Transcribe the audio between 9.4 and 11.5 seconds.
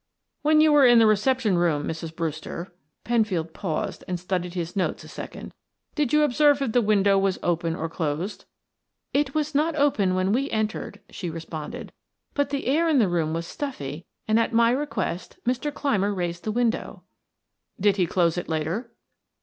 not open when we entered," she